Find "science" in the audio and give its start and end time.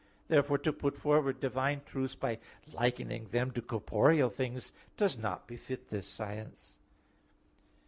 6.07-6.77